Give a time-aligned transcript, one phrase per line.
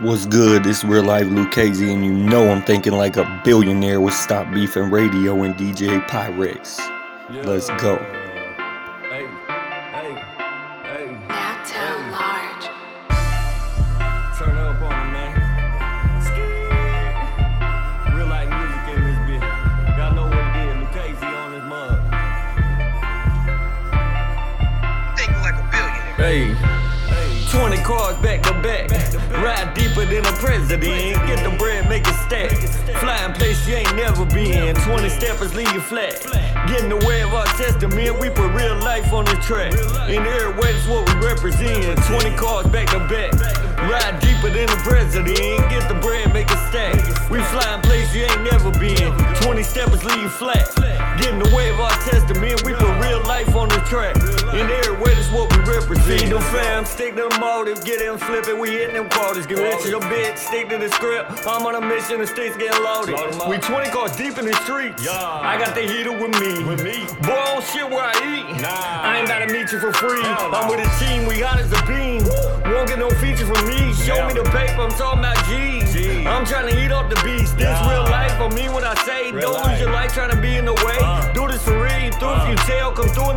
[0.00, 0.66] What's good?
[0.66, 4.90] It's real life Lukazi, and you know I'm thinking like a billionaire with Stop Beefing
[4.90, 6.78] Radio and DJ Pyrex.
[7.44, 7.96] Let's go.
[9.10, 9.26] Hey,
[9.92, 10.14] hey,
[10.82, 11.18] hey.
[11.28, 12.64] Now tell large.
[14.38, 15.34] Turn up on it, man.
[16.22, 16.40] Ski.
[18.16, 19.46] Real life music in this bitch.
[19.98, 20.74] Y'all know what it is.
[20.88, 21.98] Lukazi on this mug.
[25.16, 26.16] Think like a billionaire.
[26.16, 26.56] Hey.
[27.50, 29.01] 20 cars back to back.
[29.42, 31.18] Ride deeper than a president.
[31.26, 32.52] Get the bread, make it stack.
[33.00, 34.76] Flying place you ain't never been.
[34.76, 36.14] 20 steppers leave you flat.
[36.68, 38.20] Get in the way of our testament.
[38.20, 39.72] We put real life on the track.
[40.08, 41.98] In every way, that's what we represent.
[42.06, 43.32] 20 cars back to back.
[43.90, 45.36] Ride deeper than the president.
[45.70, 46.94] Get the bread, make it stack.
[47.30, 49.10] We flying place you ain't never been.
[49.42, 50.70] 20 steppers leave you flat.
[51.18, 52.62] Get in the way of our testament.
[52.64, 54.14] We put real life on the track.
[56.06, 58.58] Feed them fam, stick to the motive, get them flipping.
[58.58, 59.46] We hitting them quarters.
[59.46, 61.46] Get rich your bitch, stick to the script.
[61.46, 63.14] I'm on a mission, the streets getting loaded.
[63.48, 65.06] We 20 cars deep in the streets.
[65.08, 66.64] I got the heater with me.
[66.64, 67.06] With me.
[67.22, 68.60] Boy, I don't shit where I eat.
[68.60, 68.68] Nah.
[68.68, 70.22] I ain't gotta meet you for free.
[70.22, 72.24] I'm with a team, we hot as a beam.
[72.72, 73.94] Won't get no feature from me.
[73.94, 75.94] Show me the paper, I'm talking about G's.
[76.26, 77.58] I'm trying to eat up the beast.
[77.58, 79.30] This real life, I mean what I say.
[79.30, 80.98] Don't lose your life trying to be in the way.
[80.98, 81.06] Do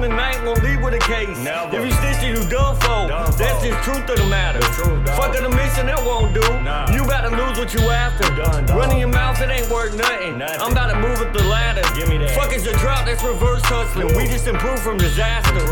[0.08, 1.38] tell, come through in the night, won't leave with a case.
[1.39, 1.78] Never.
[1.78, 3.08] If you stitch it, you done for.
[3.08, 3.38] Done for.
[3.38, 4.59] That's just truth of the matter.
[4.59, 5.17] truth, dog.
[5.17, 6.45] Fuck the mission, that won't do.
[6.64, 6.92] Nah.
[6.94, 8.28] You about to lose what you after.
[8.36, 8.78] Done, dog.
[8.78, 10.38] Running your mouth, it ain't worth nothing.
[10.38, 10.62] Nothing.
[10.62, 11.81] I'm about to move up the ladder.
[11.95, 12.31] Give me that.
[12.31, 14.16] Fuck is your drop, that's reverse hustling.
[14.16, 15.66] We just improved from disaster.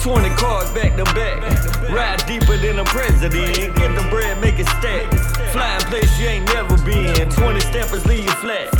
[0.00, 1.42] 20 cars back to back.
[1.90, 3.76] Ride deeper than a president.
[3.76, 5.12] Get the bread, make it stack.
[5.52, 7.30] Flying place you ain't never been.
[7.30, 8.75] 20 steppers leave you flat.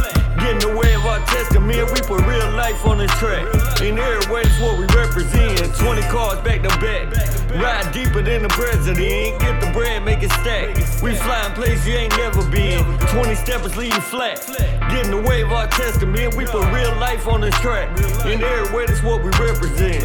[1.51, 1.91] Of our testament.
[1.93, 3.47] We put real life on the track.
[3.83, 5.75] In every way, what we represent.
[5.77, 7.13] 20 cars back to back.
[7.55, 9.41] Ride deeper than the president.
[9.41, 10.77] Get the bread, make it stack.
[11.03, 12.85] We flying place you ain't never been.
[13.09, 14.45] 20 steppers leave you flat.
[14.91, 16.35] Get in the of our testament.
[16.37, 17.89] We put real life on the track.
[18.27, 19.96] In every that's what we represent.